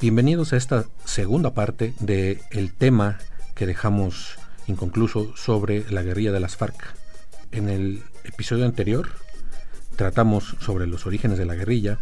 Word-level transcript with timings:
Bienvenidos 0.00 0.52
a 0.52 0.56
esta 0.56 0.84
segunda 1.04 1.54
parte 1.54 1.94
del 2.00 2.40
el 2.50 2.72
tema 2.74 3.18
que 3.54 3.66
dejamos 3.66 4.36
inconcluso 4.66 5.36
sobre 5.36 5.90
la 5.90 6.02
guerrilla 6.02 6.32
de 6.32 6.40
las 6.40 6.56
FARC. 6.56 6.94
En 7.52 7.68
el 7.68 8.02
episodio 8.24 8.64
anterior 8.64 9.08
tratamos 9.96 10.56
sobre 10.60 10.86
los 10.86 11.06
orígenes 11.06 11.38
de 11.38 11.46
la 11.46 11.54
guerrilla 11.54 11.98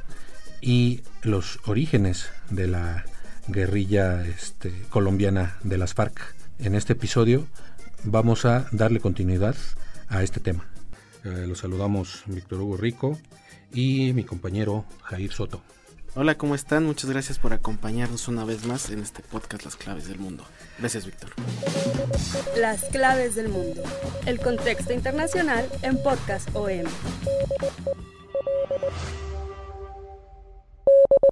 y 0.60 1.02
los 1.22 1.58
orígenes 1.66 2.30
de 2.50 2.66
la 2.66 3.04
guerrilla 3.48 4.24
este, 4.24 4.72
colombiana 4.90 5.56
de 5.62 5.78
las 5.78 5.94
FARC. 5.94 6.34
En 6.58 6.74
este 6.74 6.94
episodio 6.94 7.46
vamos 8.04 8.44
a 8.44 8.66
darle 8.72 9.00
continuidad 9.00 9.56
a 10.08 10.22
este 10.22 10.40
tema. 10.40 10.71
Eh, 11.24 11.46
los 11.46 11.58
saludamos 11.58 12.24
Víctor 12.26 12.60
Hugo 12.60 12.76
Rico 12.76 13.18
y 13.72 14.12
mi 14.12 14.24
compañero 14.24 14.84
Jair 15.02 15.32
Soto. 15.32 15.62
Hola, 16.14 16.36
¿cómo 16.36 16.54
están? 16.54 16.84
Muchas 16.84 17.08
gracias 17.08 17.38
por 17.38 17.52
acompañarnos 17.54 18.28
una 18.28 18.44
vez 18.44 18.66
más 18.66 18.90
en 18.90 18.98
este 18.98 19.22
podcast 19.22 19.64
Las 19.64 19.76
Claves 19.76 20.08
del 20.08 20.18
Mundo. 20.18 20.44
Gracias, 20.78 21.06
Víctor. 21.06 21.30
Las 22.58 22.84
Claves 22.86 23.34
del 23.34 23.48
Mundo. 23.48 23.82
El 24.26 24.38
contexto 24.38 24.92
internacional 24.92 25.66
en 25.82 26.02
Podcast 26.02 26.50
OM. 26.54 26.84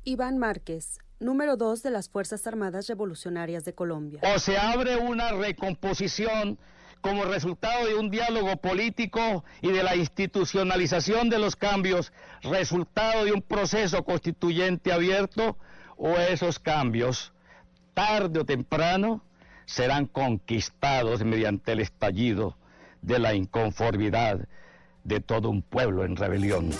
Iván 0.04 0.38
Márquez, 0.38 0.98
número 1.18 1.56
2 1.56 1.82
de 1.82 1.90
las 1.90 2.08
Fuerzas 2.08 2.46
Armadas 2.46 2.86
Revolucionarias 2.86 3.66
de 3.66 3.74
Colombia. 3.74 4.20
O 4.34 4.38
se 4.38 4.56
abre 4.56 4.96
una 4.96 5.32
recomposición 5.32 6.58
como 7.00 7.24
resultado 7.24 7.86
de 7.86 7.94
un 7.94 8.10
diálogo 8.10 8.56
político 8.56 9.44
y 9.62 9.70
de 9.70 9.82
la 9.82 9.96
institucionalización 9.96 11.30
de 11.30 11.38
los 11.38 11.56
cambios, 11.56 12.12
resultado 12.42 13.24
de 13.24 13.32
un 13.32 13.42
proceso 13.42 14.04
constituyente 14.04 14.92
abierto, 14.92 15.56
o 15.96 16.16
esos 16.16 16.58
cambios, 16.58 17.32
tarde 17.94 18.40
o 18.40 18.44
temprano, 18.44 19.22
serán 19.66 20.06
conquistados 20.06 21.22
mediante 21.24 21.72
el 21.72 21.80
estallido 21.80 22.56
de 23.02 23.18
la 23.18 23.34
inconformidad 23.34 24.48
de 25.04 25.20
todo 25.20 25.50
un 25.50 25.62
pueblo 25.62 26.04
en 26.04 26.16
rebelión. 26.16 26.70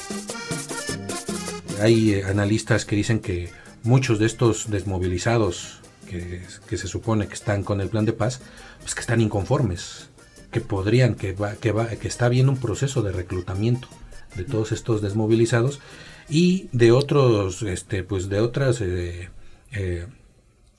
Hay 1.80 2.14
eh, 2.14 2.24
analistas 2.24 2.84
que 2.84 2.96
dicen 2.96 3.20
que 3.20 3.50
muchos 3.82 4.18
de 4.18 4.26
estos 4.26 4.70
desmovilizados 4.70 5.80
que, 6.08 6.42
que, 6.68 6.76
se 6.76 6.88
supone 6.88 7.28
que 7.28 7.34
están 7.34 7.62
con 7.62 7.80
el 7.80 7.88
plan 7.88 8.04
de 8.04 8.12
paz, 8.12 8.40
pues 8.80 8.94
que 8.94 9.00
están 9.00 9.20
inconformes, 9.20 10.10
que 10.50 10.60
podrían, 10.60 11.14
que, 11.14 11.32
va, 11.32 11.54
que, 11.54 11.72
va, 11.72 11.88
que 11.88 12.08
está 12.08 12.26
habiendo 12.26 12.52
un 12.52 12.58
proceso 12.58 13.02
de 13.02 13.12
reclutamiento 13.12 13.88
de 14.36 14.44
todos 14.44 14.72
estos 14.72 15.02
desmovilizados 15.02 15.80
y 16.28 16.68
de 16.72 16.92
otros, 16.92 17.62
este, 17.62 18.04
pues 18.04 18.28
de 18.28 18.40
otras 18.40 18.80
eh, 18.80 19.30
eh, 19.72 20.06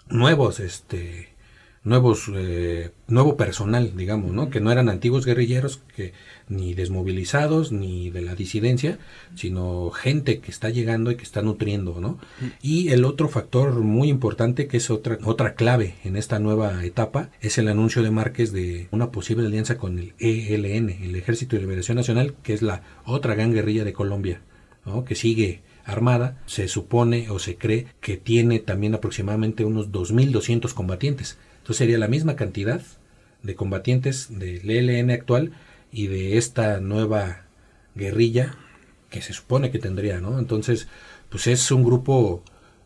nuevos, 0.09 0.59
este, 0.59 1.30
nuevos, 1.83 2.29
eh, 2.35 2.91
nuevo 3.07 3.37
personal, 3.37 3.95
digamos, 3.95 4.31
¿no? 4.31 4.49
Que 4.49 4.59
no 4.59 4.71
eran 4.71 4.87
antiguos 4.87 5.25
guerrilleros, 5.25 5.81
que 5.95 6.13
ni 6.47 6.73
desmovilizados, 6.73 7.71
ni 7.71 8.11
de 8.11 8.21
la 8.21 8.35
disidencia, 8.35 8.99
sino 9.35 9.89
gente 9.89 10.39
que 10.39 10.51
está 10.51 10.69
llegando 10.69 11.09
y 11.09 11.15
que 11.15 11.23
está 11.23 11.41
nutriendo, 11.41 11.99
¿no? 11.99 12.19
Y 12.61 12.89
el 12.89 13.03
otro 13.03 13.29
factor 13.29 13.73
muy 13.79 14.09
importante, 14.09 14.67
que 14.67 14.77
es 14.77 14.91
otra, 14.91 15.17
otra 15.23 15.55
clave 15.55 15.95
en 16.03 16.15
esta 16.17 16.37
nueva 16.39 16.85
etapa, 16.85 17.31
es 17.41 17.57
el 17.57 17.67
anuncio 17.67 18.03
de 18.03 18.11
Márquez 18.11 18.51
de 18.51 18.87
una 18.91 19.11
posible 19.11 19.47
alianza 19.47 19.77
con 19.77 19.97
el 19.97 20.13
ELN, 20.19 20.89
el 20.89 21.15
Ejército 21.15 21.55
de 21.55 21.63
Liberación 21.63 21.97
Nacional, 21.97 22.35
que 22.43 22.53
es 22.53 22.61
la 22.61 22.83
otra 23.05 23.33
gran 23.33 23.53
guerrilla 23.53 23.83
de 23.83 23.93
Colombia, 23.93 24.41
¿no? 24.85 25.03
Que 25.03 25.15
sigue 25.15 25.61
armada, 25.85 26.37
se 26.45 26.67
supone 26.67 27.29
o 27.29 27.39
se 27.39 27.57
cree 27.57 27.87
que 28.01 28.17
tiene 28.17 28.59
también 28.59 28.95
aproximadamente 28.95 29.65
unos 29.65 29.91
2.200 29.91 30.73
combatientes. 30.73 31.37
Entonces 31.57 31.77
sería 31.77 31.97
la 31.97 32.07
misma 32.07 32.35
cantidad 32.35 32.81
de 33.43 33.55
combatientes 33.55 34.27
del 34.37 34.69
ELN 34.69 35.11
actual 35.11 35.53
y 35.91 36.07
de 36.07 36.37
esta 36.37 36.79
nueva 36.79 37.43
guerrilla 37.95 38.55
que 39.09 39.21
se 39.21 39.33
supone 39.33 39.71
que 39.71 39.79
tendría, 39.79 40.19
¿no? 40.19 40.39
Entonces, 40.39 40.87
pues 41.29 41.47
es 41.47 41.69
un 41.71 41.83
grupo, 41.83 42.43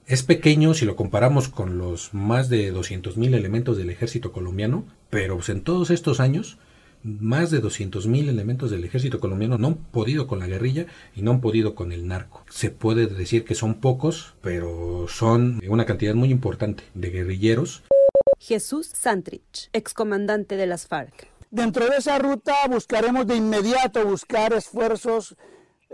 es 0.08 0.24
pequeño 0.24 0.74
si 0.74 0.86
lo 0.86 0.96
comparamos 0.96 1.50
con 1.50 1.78
los 1.78 2.14
más 2.14 2.50
de 2.50 2.74
200.000 2.74 3.36
elementos 3.36 3.78
del 3.78 3.92
ejército 3.92 4.32
colombiano, 4.32 4.86
pero 5.10 5.36
pues 5.36 5.50
en 5.50 5.62
todos 5.62 5.92
estos 5.92 6.20
años, 6.20 6.58
más 7.06 7.52
de 7.52 7.62
200.000 7.62 8.28
elementos 8.28 8.72
del 8.72 8.84
ejército 8.84 9.20
colombiano 9.20 9.58
no 9.58 9.68
han 9.68 9.76
podido 9.76 10.28
con 10.28 10.40
la 10.40 10.48
guerrilla 10.48 10.88
y 11.16 11.22
no 11.22 11.32
han 11.32 11.42
podido 11.42 11.76
con 11.76 11.92
el 11.92 12.08
narco. 12.08 12.44
Se 12.50 12.72
puede 12.72 13.08
decir 13.08 13.46
que 13.46 13.56
son 13.56 13.76
pocos, 13.76 14.34
pero 14.42 15.06
son 15.08 15.62
una 15.68 15.86
cantidad 15.86 16.16
muy 16.16 16.32
importante 16.32 16.84
de 16.94 17.10
guerrilleros 17.12 17.84
Jesús 18.40 18.88
Santrich, 18.94 19.70
excomandante 19.74 20.56
de 20.56 20.68
las 20.68 20.88
FARC. 20.88 21.28
Dentro 21.52 21.88
de 21.88 21.98
esa 21.98 22.20
ruta 22.20 22.54
buscaremos 22.70 23.26
de 23.26 23.36
inmediato 23.36 24.06
buscar 24.06 24.54
esfuerzos 24.54 25.36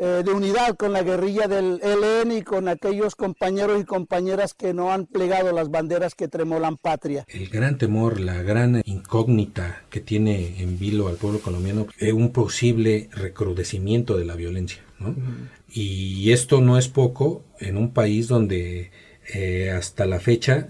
eh, 0.04 0.24
de 0.26 0.32
unidad 0.32 0.76
con 0.76 0.94
la 0.94 1.04
guerrilla 1.04 1.48
del 1.48 1.80
ELN 1.84 2.32
y 2.32 2.42
con 2.42 2.68
aquellos 2.68 3.16
compañeros 3.16 3.80
y 3.80 3.86
compañeras 3.86 4.56
que 4.56 4.74
no 4.74 4.92
han 4.92 5.06
plegado 5.06 5.52
las 5.52 5.70
banderas 5.70 6.16
que 6.16 6.28
tremolan 6.28 6.78
patria. 6.78 7.24
El 7.28 7.50
gran 7.50 7.78
temor, 7.78 8.20
la 8.20 8.42
gran 8.42 8.82
incógnita 8.86 9.84
que 9.92 10.00
tiene 10.00 10.62
en 10.62 10.80
vilo 10.80 11.08
al 11.08 11.18
pueblo 11.18 11.40
colombiano 11.40 11.86
es 12.00 12.14
un 12.14 12.32
posible 12.32 13.10
recrudecimiento 13.12 14.18
de 14.18 14.26
la 14.26 14.36
violencia. 14.36 14.82
¿no? 15.00 15.16
Y 15.70 16.32
esto 16.32 16.62
no 16.62 16.80
es 16.80 16.88
poco 16.88 17.44
en 17.60 17.78
un 17.78 17.94
país 17.94 18.28
donde 18.28 18.90
eh, 19.34 19.70
hasta 19.70 20.06
la 20.06 20.20
fecha 20.20 20.70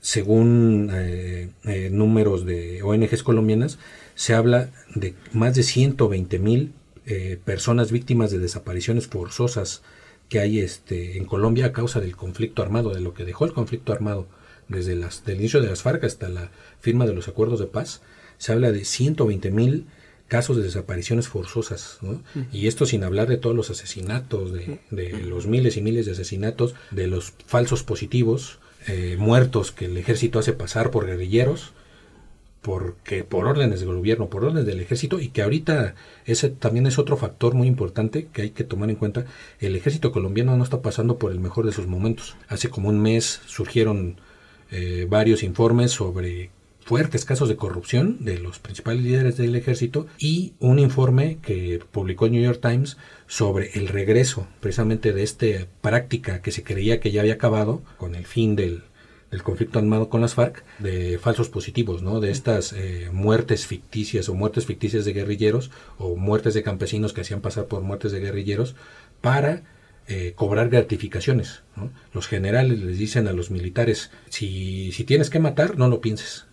según 0.00 0.90
eh, 0.92 1.50
eh, 1.64 1.90
números 1.90 2.46
de 2.46 2.82
ONGs 2.82 3.22
colombianas, 3.22 3.78
se 4.14 4.34
habla 4.34 4.70
de 4.94 5.14
más 5.32 5.54
de 5.54 5.62
120 5.62 6.38
mil 6.38 6.72
eh, 7.08 7.38
personas 7.44 7.90
víctimas 7.90 8.30
de 8.30 8.38
desapariciones 8.38 9.06
forzosas 9.06 9.82
que 10.28 10.40
hay 10.40 10.60
este, 10.60 11.16
en 11.16 11.24
Colombia 11.24 11.66
a 11.66 11.72
causa 11.72 12.00
del 12.00 12.16
conflicto 12.16 12.62
armado, 12.62 12.92
de 12.94 13.00
lo 13.00 13.14
que 13.14 13.24
dejó 13.24 13.46
el 13.46 13.52
conflicto 13.52 13.92
armado 13.92 14.28
desde 14.68 14.94
las, 14.94 15.22
el 15.26 15.36
inicio 15.36 15.60
de 15.60 15.68
las 15.68 15.82
FARC 15.82 16.04
hasta 16.04 16.28
la 16.28 16.50
firma 16.80 17.06
de 17.06 17.14
los 17.14 17.28
acuerdos 17.28 17.60
de 17.60 17.66
paz. 17.66 18.02
Se 18.36 18.52
habla 18.52 18.70
de 18.70 18.84
120 18.84 19.50
mil 19.50 19.86
casos 20.28 20.58
de 20.58 20.62
desapariciones 20.62 21.28
forzosas, 21.28 21.98
¿no? 22.02 22.22
Y 22.52 22.66
esto 22.66 22.84
sin 22.84 23.02
hablar 23.02 23.28
de 23.28 23.38
todos 23.38 23.56
los 23.56 23.70
asesinatos, 23.70 24.52
de, 24.52 24.78
de, 24.90 25.18
los 25.22 25.46
miles 25.46 25.78
y 25.78 25.82
miles 25.82 26.04
de 26.04 26.12
asesinatos, 26.12 26.74
de 26.90 27.06
los 27.06 27.32
falsos 27.46 27.82
positivos, 27.82 28.58
eh, 28.86 29.16
muertos 29.18 29.72
que 29.72 29.86
el 29.86 29.96
ejército 29.96 30.38
hace 30.38 30.52
pasar 30.52 30.90
por 30.90 31.06
guerrilleros, 31.06 31.72
porque 32.62 33.24
por 33.24 33.46
órdenes 33.46 33.80
del 33.80 33.94
gobierno, 33.94 34.28
por 34.28 34.44
órdenes 34.44 34.66
del 34.66 34.80
ejército, 34.80 35.20
y 35.20 35.28
que 35.28 35.42
ahorita 35.42 35.94
ese 36.26 36.50
también 36.50 36.86
es 36.86 36.98
otro 36.98 37.16
factor 37.16 37.54
muy 37.54 37.68
importante 37.68 38.28
que 38.32 38.42
hay 38.42 38.50
que 38.50 38.64
tomar 38.64 38.90
en 38.90 38.96
cuenta. 38.96 39.24
El 39.60 39.76
ejército 39.76 40.12
colombiano 40.12 40.56
no 40.56 40.64
está 40.64 40.82
pasando 40.82 41.18
por 41.18 41.32
el 41.32 41.40
mejor 41.40 41.66
de 41.66 41.72
sus 41.72 41.86
momentos. 41.86 42.36
Hace 42.48 42.68
como 42.68 42.88
un 42.88 43.00
mes 43.00 43.40
surgieron 43.46 44.16
eh, 44.70 45.06
varios 45.08 45.42
informes 45.42 45.92
sobre 45.92 46.50
fuertes 46.88 47.26
casos 47.26 47.50
de 47.50 47.56
corrupción 47.56 48.16
de 48.20 48.38
los 48.38 48.58
principales 48.58 49.02
líderes 49.02 49.36
del 49.36 49.54
ejército 49.54 50.06
y 50.18 50.54
un 50.58 50.78
informe 50.78 51.36
que 51.42 51.80
publicó 51.92 52.24
el 52.24 52.32
New 52.32 52.42
York 52.42 52.60
Times 52.62 52.96
sobre 53.26 53.70
el 53.74 53.88
regreso 53.88 54.46
precisamente 54.60 55.12
de 55.12 55.22
esta 55.22 55.46
práctica 55.82 56.40
que 56.40 56.50
se 56.50 56.62
creía 56.62 56.98
que 56.98 57.10
ya 57.10 57.20
había 57.20 57.34
acabado 57.34 57.82
con 57.98 58.14
el 58.14 58.24
fin 58.24 58.56
del, 58.56 58.84
conflicto 59.42 59.78
armado 59.78 60.08
con 60.08 60.20
las 60.20 60.34
FARC, 60.34 60.64
de 60.78 61.18
falsos 61.18 61.48
positivos, 61.48 62.02
¿no? 62.02 62.20
de 62.20 62.30
estas 62.30 62.72
eh, 62.72 63.10
muertes 63.12 63.66
ficticias 63.66 64.28
o 64.28 64.34
muertes 64.34 64.66
ficticias 64.66 65.04
de 65.04 65.12
guerrilleros 65.12 65.70
o 65.98 66.16
muertes 66.16 66.54
de 66.54 66.62
campesinos 66.62 67.12
que 67.12 67.20
hacían 67.20 67.40
pasar 67.40 67.66
por 67.66 67.82
muertes 67.82 68.12
de 68.12 68.20
guerrilleros 68.20 68.74
para 69.20 69.64
eh, 70.06 70.32
cobrar 70.34 70.70
gratificaciones. 70.70 71.62
Los 72.14 72.28
generales 72.28 72.78
les 72.80 72.98
dicen 72.98 73.28
a 73.28 73.32
los 73.32 73.50
militares, 73.50 74.10
si, 74.30 74.92
si 74.92 75.04
tienes 75.04 75.28
que 75.28 75.38
matar, 75.40 75.76
no 75.76 75.88
lo 75.88 76.00
pienses. 76.00 76.46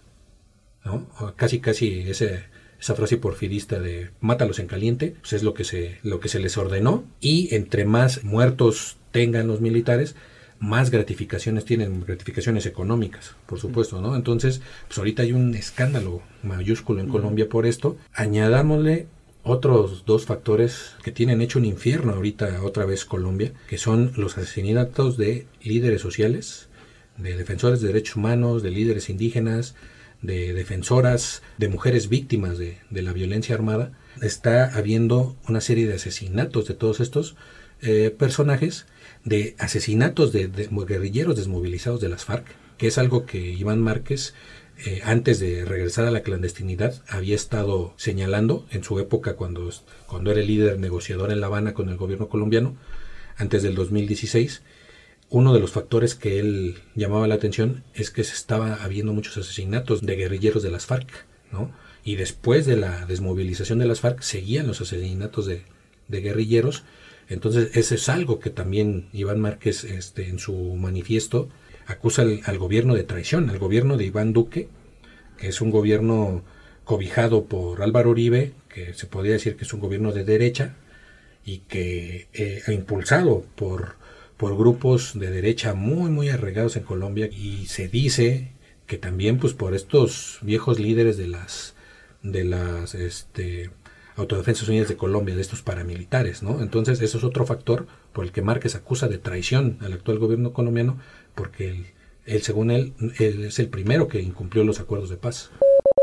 ¿no? 0.83 1.07
Casi, 1.37 1.61
casi 1.61 2.01
ese, 2.01 2.43
esa 2.79 2.95
frase 2.95 3.17
porfirista 3.17 3.79
de 3.79 4.09
mátalos 4.19 4.59
en 4.59 4.67
caliente, 4.67 5.15
pues 5.21 5.33
es 5.33 5.43
lo 5.43 5.53
que, 5.53 5.63
se, 5.63 5.99
lo 6.03 6.19
que 6.19 6.27
se 6.27 6.39
les 6.39 6.57
ordenó. 6.57 7.05
Y 7.21 7.55
entre 7.55 7.85
más 7.85 8.25
muertos 8.25 8.97
tengan 9.11 9.47
los 9.47 9.61
militares, 9.61 10.15
más 10.59 10.89
gratificaciones 10.89 11.65
tienen, 11.65 12.03
gratificaciones 12.05 12.65
económicas, 12.65 13.35
por 13.45 13.59
supuesto, 13.59 14.01
¿no? 14.01 14.15
Entonces, 14.15 14.61
pues 14.87 14.97
ahorita 14.97 15.23
hay 15.23 15.33
un 15.33 15.53
escándalo 15.55 16.21
mayúsculo 16.43 17.01
en 17.01 17.09
Colombia 17.09 17.49
por 17.49 17.65
esto. 17.65 17.97
Añadámosle 18.13 19.07
otros 19.43 20.05
dos 20.05 20.25
factores 20.25 20.95
que 21.03 21.11
tienen 21.11 21.39
hecho 21.41 21.59
un 21.59 21.65
infierno 21.65 22.13
ahorita 22.13 22.63
otra 22.63 22.85
vez 22.85 23.05
Colombia, 23.05 23.53
que 23.67 23.77
son 23.77 24.11
los 24.15 24.37
asesinatos 24.37 25.17
de 25.17 25.45
líderes 25.61 26.01
sociales, 26.01 26.67
de 27.17 27.37
defensores 27.37 27.79
de 27.79 27.87
derechos 27.87 28.15
humanos, 28.15 28.63
de 28.63 28.71
líderes 28.71 29.09
indígenas, 29.09 29.75
de 30.23 30.53
defensoras, 30.53 31.43
de 31.57 31.69
mujeres 31.69 32.09
víctimas 32.09 32.57
de, 32.57 32.79
la 32.89 33.13
violencia 33.13 33.53
armada. 33.55 33.91
Está 34.21 34.75
habiendo 34.75 35.35
una 35.47 35.61
serie 35.61 35.87
de 35.87 35.95
asesinatos 35.95 36.67
de 36.67 36.73
todos 36.73 36.99
estos 36.99 37.35
eh, 37.81 38.13
personajes, 38.17 38.87
de 39.25 39.55
asesinatos 39.57 40.31
de, 40.31 40.47
guerrilleros 40.87 41.35
desmovilizados 41.35 41.99
de 41.99 42.09
las 42.09 42.23
FARC, 42.23 42.45
que 42.77 42.87
es 42.87 42.97
algo 42.97 43.25
que 43.25 43.39
Iván 43.39 43.81
Márquez 43.81 44.33
eh, 44.85 45.01
antes 45.03 45.39
de 45.39 45.63
regresar 45.63 46.05
a 46.05 46.11
la 46.11 46.21
clandestinidad, 46.21 47.01
había 47.07 47.35
estado 47.35 47.93
señalando 47.97 48.65
en 48.71 48.83
su 48.83 48.99
época 48.99 49.35
cuando, 49.35 49.69
cuando 50.05 50.31
era 50.31 50.41
el 50.41 50.47
líder 50.47 50.79
negociador 50.79 51.31
en 51.31 51.39
La 51.39 51.47
Habana 51.47 51.73
con 51.73 51.89
el 51.89 51.97
gobierno 51.97 52.27
colombiano, 52.27 52.75
antes 53.37 53.63
del 53.63 53.75
2016, 53.75 54.61
uno 55.29 55.53
de 55.53 55.59
los 55.59 55.71
factores 55.71 56.13
que 56.15 56.39
él 56.39 56.77
llamaba 56.93 57.27
la 57.27 57.35
atención 57.35 57.83
es 57.93 58.11
que 58.11 58.23
se 58.23 58.33
estaba 58.33 58.75
habiendo 58.75 59.13
muchos 59.13 59.37
asesinatos 59.37 60.01
de 60.01 60.15
guerrilleros 60.15 60.61
de 60.61 60.71
las 60.71 60.85
FARC, 60.85 61.09
¿no? 61.51 61.71
Y 62.03 62.17
después 62.17 62.65
de 62.65 62.75
la 62.75 63.05
desmovilización 63.05 63.79
de 63.79 63.87
las 63.87 64.01
FARC 64.01 64.21
seguían 64.21 64.67
los 64.67 64.81
asesinatos 64.81 65.47
de 65.47 65.63
guerrilleros. 66.07 66.83
Entonces, 67.29 67.75
ese 67.75 67.95
es 67.95 68.09
algo 68.09 68.39
que 68.39 68.49
también 68.49 69.07
Iván 69.13 69.39
Márquez 69.39 69.83
este, 69.83 70.29
en 70.29 70.39
su 70.39 70.53
manifiesto 70.75 71.49
acusa 71.87 72.23
al, 72.23 72.57
gobierno 72.57 72.95
de 72.95 73.03
traición, 73.03 73.49
al 73.49 73.59
gobierno 73.59 73.97
de 73.97 74.05
Iván 74.05 74.33
Duque, 74.33 74.69
que 75.37 75.47
es 75.47 75.61
un 75.61 75.71
gobierno 75.71 76.43
cobijado 76.83 77.45
por 77.45 77.81
Álvaro 77.81 78.11
Uribe, 78.11 78.53
que 78.69 78.93
se 78.93 79.07
podría 79.07 79.33
decir 79.33 79.55
que 79.55 79.63
es 79.63 79.73
un 79.73 79.79
gobierno 79.79 80.11
de 80.11 80.23
derecha 80.23 80.75
y 81.43 81.59
que 81.59 82.27
eh, 82.33 82.61
ha 82.67 82.71
impulsado 82.71 83.45
por, 83.55 83.95
por 84.37 84.57
grupos 84.57 85.17
de 85.17 85.29
derecha 85.29 85.73
muy 85.73 86.09
muy 86.11 86.29
arraigados 86.29 86.75
en 86.75 86.83
Colombia. 86.83 87.27
Y 87.27 87.65
se 87.67 87.87
dice 87.87 88.51
que 88.87 88.97
también 88.97 89.37
pues 89.39 89.53
por 89.53 89.73
estos 89.75 90.39
viejos 90.41 90.79
líderes 90.79 91.17
de 91.17 91.27
las 91.27 91.75
de 92.21 92.43
las 92.43 92.95
este 92.95 93.69
Autodefensas 94.15 94.67
Unidas 94.69 94.87
de 94.87 94.97
Colombia, 94.97 95.35
de 95.35 95.41
estos 95.41 95.61
paramilitares, 95.61 96.41
¿no? 96.41 96.61
Entonces, 96.61 97.01
eso 97.01 97.17
es 97.17 97.23
otro 97.23 97.45
factor 97.45 97.87
por 98.13 98.25
el 98.25 98.31
que 98.31 98.41
Márquez 98.41 98.75
acusa 98.75 99.07
de 99.07 99.17
traición 99.17 99.77
al 99.81 99.93
actual 99.93 100.19
gobierno 100.19 100.53
colombiano, 100.53 100.97
porque 101.35 101.85
él, 102.25 102.41
según 102.41 102.71
él, 102.71 102.93
es 103.19 103.59
el 103.59 103.69
primero 103.69 104.07
que 104.07 104.21
incumplió 104.21 104.63
los 104.63 104.79
acuerdos 104.79 105.09
de 105.09 105.17
paz. 105.17 105.51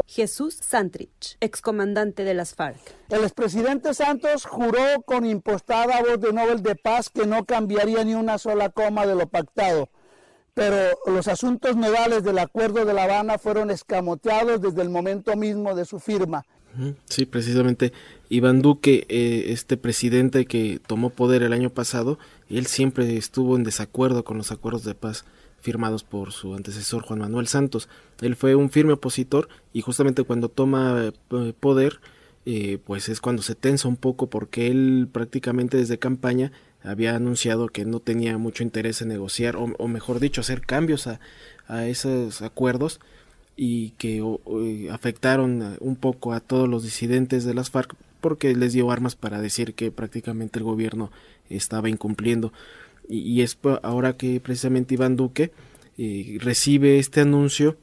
Jesús 0.07 0.59
Santrich, 0.61 1.39
excomandante 1.41 2.23
de 2.25 2.35
las 2.35 2.55
FARC. 2.55 2.79
El 3.09 3.23
expresidente 3.23 3.95
Santos 3.95 4.45
juró 4.45 5.01
con 5.07 5.25
impostada 5.25 6.03
voz 6.03 6.21
de 6.21 6.35
Nobel 6.35 6.63
de 6.63 6.75
Paz 6.75 7.09
que 7.09 7.27
no 7.27 7.47
cambiaría 7.47 8.05
ni 8.05 8.15
una 8.15 8.37
sola 8.37 8.69
coma 8.69 9.07
de 9.07 9.15
lo 9.15 9.27
pactado, 9.29 9.89
pero 10.53 10.99
los 11.07 11.29
asuntos 11.29 11.77
nodales 11.77 12.25
del 12.25 12.41
acuerdo 12.41 12.85
de 12.85 12.93
La 12.93 13.05
Habana 13.05 13.39
fueron 13.39 13.71
escamoteados 13.71 14.61
desde 14.61 14.83
el 14.83 14.91
momento 14.91 15.35
mismo 15.35 15.75
de 15.75 15.87
su 15.87 15.99
firma. 15.99 16.45
Sí, 17.07 17.27
precisamente 17.27 17.93
Iván 18.29 18.63
Duque, 18.63 19.07
eh, 19.09 19.47
este 19.49 19.77
presidente 19.77 20.47
que 20.47 20.81
tomó 20.87 21.11
poder 21.11 21.43
el 21.43 21.53
año 21.53 21.71
pasado, 21.71 22.19
él 22.49 22.67
siempre 22.67 23.17
estuvo 23.17 23.57
en 23.57 23.63
desacuerdo 23.63 24.25
con 24.25 24.39
los 24.39 24.53
acuerdos 24.53 24.85
de 24.85 24.95
paz 24.95 25.25
firmados 25.61 26.03
por 26.03 26.33
su 26.33 26.55
antecesor 26.55 27.03
Juan 27.03 27.21
Manuel 27.21 27.47
Santos. 27.47 27.89
Él 28.21 28.35
fue 28.37 28.55
un 28.55 28.71
firme 28.71 28.95
opositor 28.95 29.49
y 29.73 29.83
justamente 29.83 30.25
cuando 30.25 30.49
toma 30.49 31.13
eh, 31.31 31.53
poder, 31.59 32.01
eh, 32.47 32.79
pues 32.85 33.09
es 33.09 33.21
cuando 33.21 33.43
se 33.43 33.55
tensa 33.55 33.87
un 33.87 33.97
poco 33.97 34.29
porque 34.29 34.69
él 34.69 35.09
prácticamente 35.13 35.77
desde 35.77 35.99
campaña 35.99 36.53
había 36.83 37.15
anunciado 37.15 37.69
que 37.69 37.85
no 37.85 38.01
tenía 38.01 38.39
mucho 38.39 38.65
interés 38.65 39.03
en 39.03 39.09
negociar 39.09 39.57
o, 39.57 39.89
mejor 39.89 40.19
dicho 40.19 40.41
hacer 40.41 40.63
cambios 40.63 41.07
a, 41.07 41.21
a 41.69 41.87
esos 41.87 42.43
acuerdos 42.43 42.99
y 43.57 43.91
que 43.91 44.23
afectaron 44.91 45.77
un 45.81 45.97
poco 45.97 46.33
a 46.33 46.41
todos 46.41 46.69
los 46.69 46.83
disidentes 46.83 47.45
de 47.45 47.55
las 47.55 47.71
FARC 47.71 47.95
porque 48.21 48.55
les 48.55 48.73
dio 48.73 48.91
armas 48.91 49.17
para 49.17 49.41
decir 49.41 49.75
que 49.75 49.91
prácticamente 49.91 50.59
el 50.59 50.65
gobierno 50.65 51.11
estaba 51.51 51.89
incumpliendo. 51.89 52.53
Y, 53.09 53.43
es 53.43 53.59
ahora 53.83 54.17
que 54.17 54.41
precisamente 54.41 54.95
Iván 54.95 55.17
Duque 55.17 55.53
eh, 55.99 56.39
recibe 56.41 56.99
este 56.99 57.21
anuncio 57.21 57.77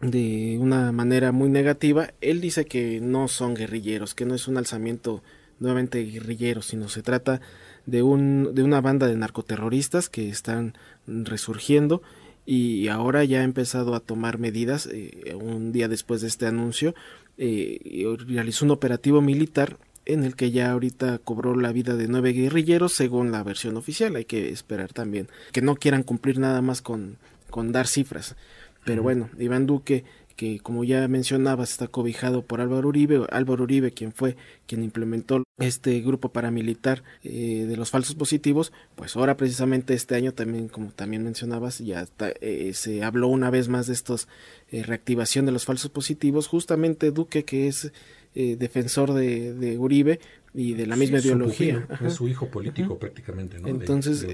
de 0.00 0.58
una 0.60 0.92
manera 0.92 1.32
muy 1.32 1.48
negativa, 1.48 2.10
él 2.20 2.40
dice 2.42 2.66
que 2.66 3.00
no 3.00 3.28
son 3.28 3.54
guerrilleros, 3.54 4.14
que 4.14 4.26
no 4.26 4.34
es 4.34 4.46
un 4.46 4.58
alzamiento 4.58 5.22
nuevamente 5.58 6.02
guerrillero, 6.04 6.60
sino 6.60 6.88
se 6.88 7.02
trata 7.02 7.40
de, 7.86 8.02
un, 8.02 8.54
de 8.54 8.62
una 8.62 8.82
banda 8.82 9.06
de 9.06 9.16
narcoterroristas 9.16 10.10
que 10.10 10.28
están 10.28 10.74
resurgiendo 11.06 12.02
y 12.46 12.88
ahora 12.88 13.24
ya 13.24 13.40
ha 13.40 13.44
empezado 13.44 13.94
a 13.94 14.00
tomar 14.00 14.38
medidas 14.38 14.88
eh, 14.90 15.34
un 15.34 15.72
día 15.72 15.88
después 15.88 16.20
de 16.20 16.28
este 16.28 16.46
anuncio 16.46 16.94
eh, 17.38 18.06
realizó 18.26 18.64
un 18.64 18.70
operativo 18.70 19.20
militar 19.20 19.76
en 20.06 20.22
el 20.22 20.36
que 20.36 20.52
ya 20.52 20.70
ahorita 20.70 21.18
cobró 21.18 21.56
la 21.56 21.72
vida 21.72 21.96
de 21.96 22.08
nueve 22.08 22.32
guerrilleros 22.32 22.92
según 22.92 23.32
la 23.32 23.42
versión 23.42 23.76
oficial. 23.76 24.14
Hay 24.16 24.24
que 24.24 24.50
esperar 24.50 24.92
también 24.92 25.28
que 25.52 25.60
no 25.60 25.74
quieran 25.74 26.04
cumplir 26.04 26.38
nada 26.38 26.62
más 26.62 26.80
con, 26.80 27.18
con 27.50 27.72
dar 27.72 27.88
cifras. 27.88 28.36
Pero 28.84 29.02
bueno 29.02 29.28
Iván 29.38 29.66
Duque 29.66 30.04
que 30.36 30.60
como 30.60 30.84
ya 30.84 31.08
mencionabas 31.08 31.70
está 31.70 31.88
cobijado 31.88 32.42
por 32.42 32.60
Álvaro 32.60 32.88
Uribe, 32.88 33.26
Álvaro 33.30 33.64
Uribe 33.64 33.90
quien 33.90 34.12
fue 34.12 34.36
quien 34.66 34.84
implementó 34.84 35.42
este 35.58 35.98
grupo 36.00 36.28
paramilitar 36.28 37.02
eh, 37.24 37.64
de 37.66 37.76
los 37.76 37.90
falsos 37.90 38.14
positivos, 38.14 38.72
pues 38.94 39.16
ahora 39.16 39.38
precisamente 39.38 39.94
este 39.94 40.14
año 40.14 40.32
también 40.32 40.68
como 40.68 40.90
también 40.90 41.24
mencionabas 41.24 41.78
ya 41.78 42.06
eh, 42.40 42.72
se 42.74 43.02
habló 43.02 43.28
una 43.28 43.50
vez 43.50 43.68
más 43.68 43.86
de 43.86 43.94
estos 43.94 44.28
eh, 44.70 44.82
reactivación 44.82 45.46
de 45.46 45.52
los 45.52 45.64
falsos 45.64 45.90
positivos, 45.90 46.46
justamente 46.46 47.10
Duque 47.10 47.44
que 47.44 47.66
es 47.66 47.92
defensor 48.34 49.14
de, 49.14 49.76
Uribe 49.78 50.20
y 50.52 50.74
de 50.74 50.86
la 50.86 50.96
misma 50.96 51.20
ideología. 51.20 51.88
es 52.04 52.12
su 52.12 52.28
hijo 52.28 52.48
político 52.48 52.98
prácticamente, 52.98 53.58
¿no? 53.58 53.68
Entonces, 53.68 54.26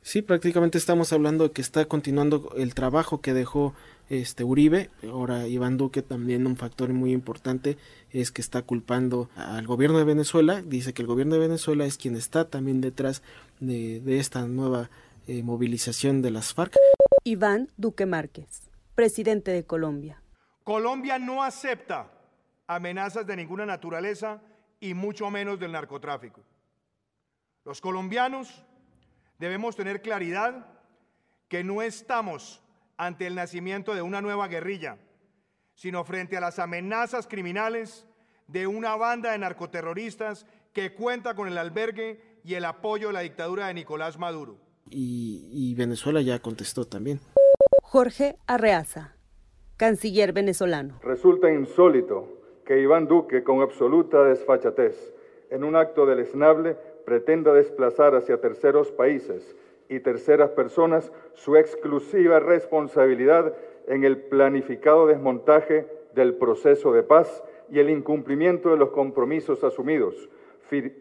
sí, 0.00 0.22
prácticamente 0.22 0.78
estamos 0.78 1.12
hablando 1.12 1.44
de 1.44 1.50
que 1.52 1.60
está 1.60 1.84
continuando 1.84 2.54
el 2.56 2.72
trabajo 2.72 3.20
que 3.20 3.34
dejó 3.34 3.74
este 4.10 4.42
Uribe, 4.42 4.90
ahora 5.04 5.46
Iván 5.46 5.76
Duque 5.76 6.02
también 6.02 6.46
un 6.46 6.56
factor 6.56 6.92
muy 6.92 7.12
importante 7.12 7.78
es 8.10 8.32
que 8.32 8.42
está 8.42 8.62
culpando 8.62 9.30
al 9.36 9.66
gobierno 9.68 9.98
de 9.98 10.04
Venezuela, 10.04 10.62
dice 10.62 10.92
que 10.92 11.02
el 11.02 11.08
gobierno 11.08 11.34
de 11.34 11.40
Venezuela 11.40 11.86
es 11.86 11.96
quien 11.96 12.16
está 12.16 12.50
también 12.50 12.80
detrás 12.80 13.22
de, 13.60 14.02
esta 14.18 14.46
nueva 14.48 14.90
eh, 15.28 15.44
movilización 15.44 16.22
de 16.22 16.32
las 16.32 16.52
FARC. 16.52 16.74
Iván 17.22 17.68
Duque 17.76 18.04
Márquez, 18.04 18.68
presidente 18.96 19.52
de 19.52 19.64
Colombia. 19.64 20.20
Colombia 20.64 21.18
no 21.20 21.44
acepta 21.44 22.10
amenazas 22.66 23.26
de 23.26 23.36
ninguna 23.36 23.64
naturaleza 23.64 24.42
y 24.80 24.94
mucho 24.94 25.30
menos 25.30 25.60
del 25.60 25.70
narcotráfico. 25.70 26.42
Los 27.64 27.80
colombianos 27.80 28.64
debemos 29.38 29.76
tener 29.76 30.02
claridad 30.02 30.66
que 31.48 31.62
no 31.62 31.80
estamos 31.80 32.60
ante 33.00 33.26
el 33.26 33.34
nacimiento 33.34 33.94
de 33.94 34.02
una 34.02 34.20
nueva 34.20 34.46
guerrilla, 34.48 34.98
sino 35.72 36.04
frente 36.04 36.36
a 36.36 36.40
las 36.40 36.58
amenazas 36.58 37.26
criminales 37.26 38.06
de 38.46 38.66
una 38.66 38.94
banda 38.94 39.32
de 39.32 39.38
narcoterroristas 39.38 40.46
que 40.74 40.92
cuenta 40.92 41.34
con 41.34 41.48
el 41.48 41.56
albergue 41.56 42.20
y 42.44 42.54
el 42.54 42.66
apoyo 42.66 43.06
de 43.06 43.14
la 43.14 43.20
dictadura 43.20 43.68
de 43.68 43.74
Nicolás 43.74 44.18
Maduro. 44.18 44.58
Y, 44.90 45.74
Venezuela 45.76 46.20
ya 46.20 46.40
contestó 46.40 46.84
también. 46.84 47.20
Jorge 47.82 48.36
Arreaza, 48.46 49.16
canciller 49.78 50.34
venezolano. 50.34 51.00
Resulta 51.02 51.50
insólito 51.50 52.28
que 52.66 52.82
Iván 52.82 53.08
Duque, 53.08 53.42
con 53.42 53.62
absoluta 53.62 54.24
desfachatez, 54.24 55.14
en 55.48 55.64
un 55.64 55.74
acto 55.74 56.04
deleznable, 56.04 56.76
pretenda 57.06 57.54
desplazar 57.54 58.14
hacia 58.14 58.42
terceros 58.42 58.92
países 58.92 59.56
y 59.90 60.00
terceras 60.00 60.50
personas 60.50 61.12
su 61.34 61.56
exclusiva 61.56 62.38
responsabilidad 62.38 63.54
en 63.88 64.04
el 64.04 64.18
planificado 64.18 65.06
desmontaje 65.06 65.86
del 66.14 66.34
proceso 66.34 66.92
de 66.92 67.02
paz 67.02 67.42
y 67.68 67.80
el 67.80 67.90
incumplimiento 67.90 68.70
de 68.70 68.76
los 68.76 68.90
compromisos 68.90 69.64
asumidos 69.64 70.30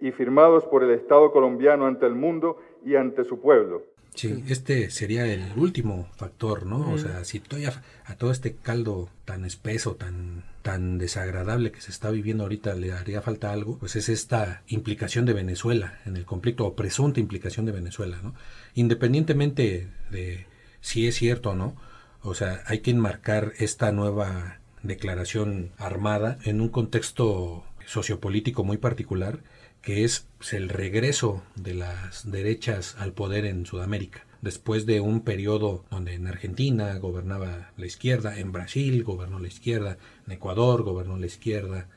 y 0.02 0.12
firmados 0.12 0.66
por 0.66 0.84
el 0.84 0.90
Estado 0.90 1.32
colombiano 1.32 1.86
ante 1.86 2.08
el 2.08 2.16
mundo 2.16 2.58
y 2.84 2.96
ante 2.96 3.24
su 3.24 3.40
pueblo. 3.40 3.84
Sí, 4.16 4.44
este 4.48 4.90
sería 4.90 5.26
el 5.26 5.54
último 5.56 6.10
factor, 6.16 6.66
¿no? 6.66 6.92
O 6.92 6.98
sea, 6.98 7.24
si 7.24 7.40
todavía 7.40 7.82
a 8.06 8.16
todo 8.16 8.32
este 8.32 8.56
caldo 8.56 9.10
tan 9.24 9.46
espeso, 9.46 9.96
tan, 9.96 10.44
tan 10.62 10.98
desagradable 10.98 11.72
que 11.72 11.80
se 11.80 11.92
está 11.92 12.10
viviendo 12.10 12.44
ahorita 12.44 12.76
le 12.76 12.92
haría 12.92 13.22
falta 13.22 13.54
algo, 13.54 13.78
pues 13.78 13.96
es 13.96 14.10
esta 14.10 14.64
implicación 14.68 15.26
de 15.26 15.34
Venezuela 15.34 16.00
en 16.06 16.18
el 16.18 16.26
conflicto, 16.26 16.66
o 16.66 16.76
presunta 16.76 17.20
implicación 17.20 17.66
de 17.66 17.72
Venezuela, 17.72 18.20
¿no? 18.22 18.36
Independientemente 18.74 19.88
de 20.12 20.48
si 20.82 21.08
es 21.08 21.16
cierto 21.16 21.52
o 21.52 21.56
no, 21.56 21.76
o 22.22 22.34
sea, 22.34 22.64
hay 22.66 22.80
que 22.80 22.92
enmarcar 22.92 23.54
esta 23.58 23.92
nueva 23.92 24.60
declaración 24.84 25.72
armada 25.78 26.40
en 26.44 26.62
un 26.62 26.70
contexto 26.70 27.64
sociopolítico 27.86 28.64
muy 28.64 28.78
particular 28.78 29.40
que 29.82 30.04
es 30.04 30.28
el 30.52 30.70
regreso 30.70 31.44
de 31.56 31.74
las 31.74 32.30
derechas 32.30 32.96
al 33.00 33.14
poder 33.14 33.46
en 33.46 33.66
Sudamérica. 33.66 34.26
Después 34.42 34.86
de 34.86 35.02
un 35.02 35.22
periodo 35.22 35.86
donde 35.90 36.14
en 36.14 36.28
Argentina 36.28 36.98
gobernaba 36.98 37.72
la 37.76 37.86
izquierda, 37.86 38.40
en 38.40 38.52
Brasil 38.52 39.04
gobernó 39.04 39.40
la 39.40 39.48
izquierda, 39.48 39.98
en 40.26 40.34
Ecuador 40.34 40.84
gobernó 40.84 41.18
la 41.18 41.26
izquierda, 41.26 41.90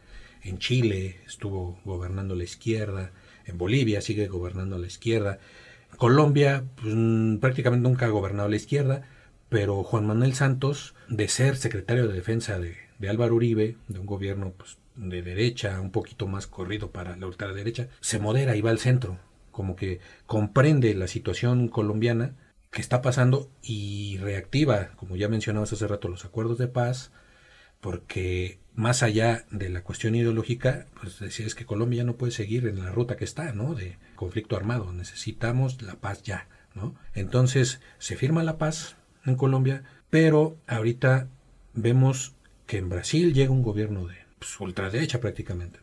en 0.42 0.58
Chile 0.58 1.20
estuvo 1.24 1.78
gobernando 1.84 2.34
la 2.34 2.44
izquierda, 2.44 3.12
en 3.46 3.58
Bolivia 3.58 4.00
sigue 4.00 4.26
gobernando 4.26 4.76
la 4.78 4.88
izquierda, 4.88 5.38
Colombia 5.96 6.64
pues, 6.80 6.94
prácticamente 7.40 7.88
nunca 7.88 8.06
ha 8.06 8.10
gobernado 8.10 8.48
la 8.48 8.56
izquierda, 8.56 9.06
pero 9.48 9.84
Juan 9.84 10.06
Manuel 10.06 10.34
Santos, 10.34 10.94
de 11.08 11.28
ser 11.28 11.56
secretario 11.56 12.08
de 12.08 12.14
defensa 12.14 12.58
de, 12.58 12.76
de 12.98 13.08
Álvaro 13.08 13.36
Uribe, 13.36 13.76
de 13.88 13.98
un 13.98 14.06
gobierno 14.06 14.52
pues, 14.56 14.78
de 14.96 15.22
derecha, 15.22 15.80
un 15.80 15.90
poquito 15.90 16.26
más 16.26 16.46
corrido 16.46 16.90
para 16.90 17.16
la 17.16 17.26
ultraderecha, 17.26 17.88
se 18.00 18.18
modera 18.18 18.56
y 18.56 18.60
va 18.60 18.70
al 18.70 18.78
centro, 18.78 19.18
como 19.50 19.76
que 19.76 20.00
comprende 20.26 20.94
la 20.94 21.06
situación 21.06 21.68
colombiana 21.68 22.34
que 22.70 22.80
está 22.80 23.02
pasando 23.02 23.50
y 23.62 24.16
reactiva, 24.18 24.92
como 24.96 25.16
ya 25.16 25.28
mencionabas 25.28 25.72
hace 25.72 25.86
rato, 25.86 26.08
los 26.08 26.24
acuerdos 26.24 26.58
de 26.58 26.68
paz, 26.68 27.12
porque 27.80 28.60
más 28.74 29.02
allá 29.02 29.44
de 29.50 29.68
la 29.68 29.82
cuestión 29.82 30.14
ideológica, 30.14 30.86
pues 30.98 31.18
decía 31.18 31.46
es 31.46 31.54
que 31.54 31.66
Colombia 31.66 32.04
no 32.04 32.16
puede 32.16 32.32
seguir 32.32 32.66
en 32.66 32.78
la 32.78 32.90
ruta 32.90 33.16
que 33.16 33.24
está, 33.24 33.52
¿no? 33.52 33.74
De 33.74 33.98
conflicto 34.16 34.56
armado, 34.56 34.92
necesitamos 34.92 35.82
la 35.82 35.96
paz 35.96 36.22
ya, 36.22 36.48
¿no? 36.74 36.94
Entonces 37.12 37.80
se 37.98 38.16
firma 38.16 38.42
la 38.42 38.56
paz 38.56 38.96
en 39.26 39.36
Colombia, 39.36 39.82
pero 40.08 40.56
ahorita 40.66 41.28
vemos 41.74 42.34
que 42.66 42.78
en 42.78 42.88
Brasil 42.88 43.34
llega 43.34 43.50
un 43.50 43.62
gobierno 43.62 44.06
de 44.06 44.21
pues, 44.42 44.60
ultraderecha 44.60 45.20
prácticamente. 45.20 45.78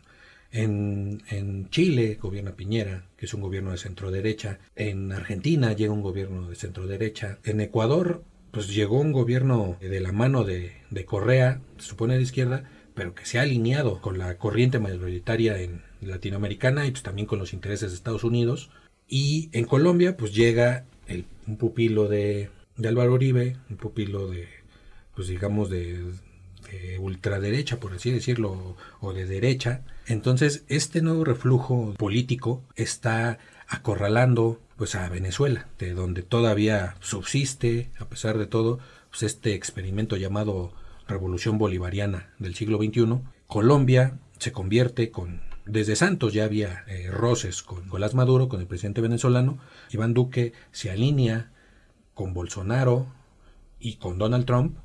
En, 0.52 1.22
en, 1.30 1.70
Chile 1.70 2.18
gobierna 2.22 2.56
Piñera, 2.56 3.06
que 3.16 3.26
es 3.26 3.34
un 3.34 3.42
gobierno 3.42 3.72
de 3.72 3.78
centro 3.78 4.12
derecha. 4.12 4.60
En 4.76 5.12
Argentina 5.14 5.74
llega 5.74 5.94
un 5.94 6.02
gobierno 6.02 6.50
de 6.50 6.56
centro 6.56 6.88
derecha. 6.88 7.38
En 7.46 7.62
Ecuador, 7.62 8.24
pues 8.52 8.68
llegó 8.68 9.00
un 9.00 9.14
gobierno 9.14 9.78
de 9.80 10.00
la 10.02 10.12
mano 10.12 10.44
de, 10.44 10.74
de 10.90 11.06
Correa, 11.06 11.62
se 11.78 11.86
supone 11.86 12.18
de 12.18 12.24
izquierda, 12.24 12.70
pero 12.96 13.16
que 13.16 13.26
se 13.26 13.40
ha 13.40 13.44
alineado 13.44 14.02
con 14.02 14.18
la 14.18 14.38
corriente 14.38 14.80
mayoritaria 14.80 15.60
en 15.62 15.84
latinoamericana 16.02 16.86
y 16.86 16.92
pues 16.92 17.04
también 17.04 17.28
con 17.28 17.40
los 17.40 17.54
intereses 17.54 17.92
de 17.92 17.96
Estados 17.96 18.26
Unidos. 18.26 18.72
Y 19.08 19.50
en 19.54 19.66
Colombia, 19.66 20.18
pues 20.18 20.34
llega 20.34 20.84
el, 21.08 21.26
un 21.48 21.58
pupilo 21.58 22.10
de, 22.10 22.50
de 22.76 22.88
Álvaro 22.90 23.14
Uribe, 23.14 23.56
un 23.70 23.78
pupilo 23.78 24.28
de, 24.28 24.48
pues 25.16 25.28
digamos, 25.28 25.70
de, 25.70 26.04
ultraderecha, 27.00 27.80
por 27.80 27.94
así 27.94 28.12
decirlo, 28.12 28.76
o 29.00 29.14
de 29.14 29.26
derecha. 29.26 29.82
Entonces, 30.08 30.64
este 30.68 31.02
nuevo 31.02 31.24
reflujo 31.24 31.94
político 31.98 32.64
está 32.76 33.40
acorralando 33.68 34.60
pues 34.76 34.96
a 34.96 35.08
Venezuela, 35.10 35.68
de 35.78 35.94
donde 35.94 36.24
todavía 36.24 36.96
subsiste, 37.02 37.92
a 38.00 38.06
pesar 38.06 38.38
de 38.38 38.48
todo, 38.48 38.80
pues 39.10 39.24
este 39.24 39.54
experimento 39.54 40.16
llamado 40.16 40.74
Revolución 41.08 41.58
Bolivariana 41.58 42.34
del 42.40 42.56
siglo 42.56 42.78
XXI. 42.78 43.20
Colombia 43.48 44.18
se 44.38 44.52
convierte 44.52 45.12
con 45.12 45.42
desde 45.66 45.96
Santos 45.96 46.34
ya 46.34 46.46
había 46.46 46.84
eh, 46.88 47.12
roces 47.12 47.62
con 47.62 47.84
Nicolás 47.84 48.16
Maduro, 48.16 48.50
con 48.50 48.60
el 48.60 48.66
presidente 48.66 49.02
venezolano. 49.02 49.60
Iván 49.92 50.16
Duque 50.16 50.54
se 50.72 50.90
alinea 50.90 51.52
con 52.16 52.34
Bolsonaro 52.34 53.06
y 53.80 53.98
con 53.98 54.18
Donald 54.18 54.46
Trump 54.46 54.78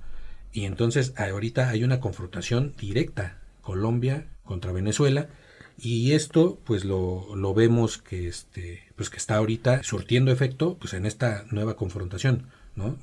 y 0.55 0.65
entonces 0.65 1.13
ahorita 1.19 1.69
hay 1.69 1.83
una 1.83 2.01
confrontación 2.01 2.75
directa, 2.79 3.41
Colombia 3.61 4.29
contra 4.45 4.73
Venezuela, 4.73 5.29
y 5.77 6.13
esto 6.13 6.61
pues 6.65 6.85
lo, 6.85 7.35
lo 7.35 7.53
vemos 7.53 7.99
que 7.99 8.29
este 8.29 8.85
pues 8.95 9.11
que 9.11 9.17
está 9.17 9.35
ahorita 9.35 9.83
surtiendo 9.83 10.31
efecto 10.31 10.77
pues 10.79 10.95
en 10.95 11.05
esta 11.05 11.45
nueva 11.51 11.75
confrontación 11.75 12.47
¿no? 12.77 12.97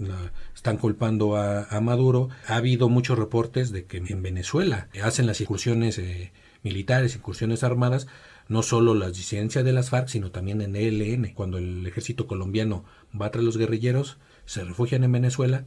están 0.55 0.77
culpando 0.77 1.36
a, 1.36 1.67
Maduro 1.81 2.29
ha 2.48 2.55
habido 2.55 2.88
muchos 2.88 3.20
reportes 3.20 3.72
de 3.72 3.84
que 3.84 3.98
en 3.98 4.24
Venezuela 4.24 4.88
hacen 5.03 5.27
las 5.27 5.41
incursiones 5.41 5.98
eh, 5.98 6.31
militares 6.63 7.15
incursiones 7.15 7.65
armadas 7.65 8.08
no 8.48 8.63
solo 8.63 8.96
las 8.96 9.17
disidencias 9.17 9.65
de 9.65 9.74
las 9.74 9.89
FARC 9.89 10.08
sino 10.08 10.31
también 10.31 10.62
en 10.62 10.77
ELN 10.77 11.34
cuando 11.34 11.58
el 11.58 11.86
ejército 11.86 12.25
colombiano 12.25 12.86
va 13.20 13.31
tras 13.31 13.43
los 13.43 13.58
guerrilleros 13.58 14.17
se 14.46 14.63
refugian 14.63 15.03
en 15.03 15.12
Venezuela 15.12 15.65